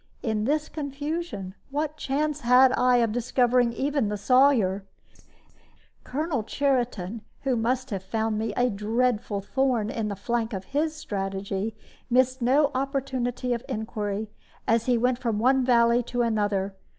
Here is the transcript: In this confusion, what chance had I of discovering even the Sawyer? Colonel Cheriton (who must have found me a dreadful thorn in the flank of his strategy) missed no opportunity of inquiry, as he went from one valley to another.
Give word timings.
In 0.23 0.45
this 0.45 0.67
confusion, 0.67 1.53
what 1.69 1.95
chance 1.95 2.39
had 2.41 2.71
I 2.71 2.97
of 2.97 3.11
discovering 3.11 3.71
even 3.71 4.07
the 4.09 4.17
Sawyer? 4.17 4.83
Colonel 6.03 6.41
Cheriton 6.41 7.21
(who 7.43 7.55
must 7.55 7.91
have 7.91 8.01
found 8.01 8.39
me 8.39 8.51
a 8.57 8.71
dreadful 8.71 9.41
thorn 9.41 9.91
in 9.91 10.07
the 10.07 10.15
flank 10.15 10.53
of 10.53 10.63
his 10.73 10.95
strategy) 10.95 11.75
missed 12.09 12.41
no 12.41 12.71
opportunity 12.73 13.53
of 13.53 13.63
inquiry, 13.69 14.31
as 14.67 14.87
he 14.87 14.97
went 14.97 15.19
from 15.19 15.37
one 15.37 15.63
valley 15.63 16.01
to 16.01 16.23
another. 16.23 16.73